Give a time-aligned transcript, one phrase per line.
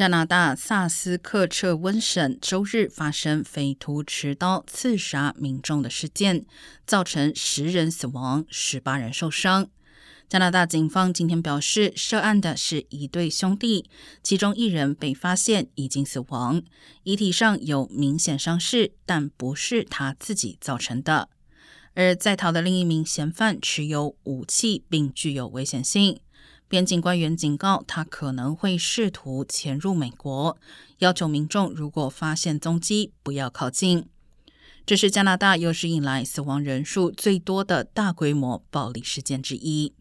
[0.00, 6.46] 加拿大萨斯克彻温省周日发生匪徒持刀刺杀民众的事件，
[6.86, 9.68] 造成十人死亡、十八人受伤。
[10.26, 13.90] 加拿大警方今天表示，涉案的是一对兄弟，
[14.22, 16.62] 其中一人被发现已经死亡，
[17.02, 21.28] 遗体上有明显伤势，但不是他自己造成的。
[21.92, 26.20] 而在逃的另一名嫌犯持有武器，并具有危险性。
[26.70, 30.56] 边境官员警告他可能会试图潜入美国，
[30.98, 34.06] 要求民众如果发现踪迹不要靠近。
[34.86, 39.92] 这是加拿大有史以来死亡人数最多的大规模暴力事件之一。